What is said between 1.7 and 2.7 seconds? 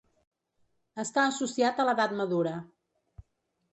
a l'edat madura.